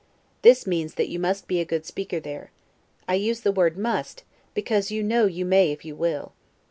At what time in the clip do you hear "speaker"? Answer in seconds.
1.85-2.19